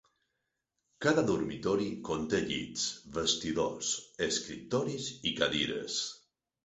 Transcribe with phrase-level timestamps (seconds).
[1.05, 2.87] Cada dormitori conté llits,
[3.19, 3.91] vestidors,
[4.29, 6.01] escriptoris i cadires.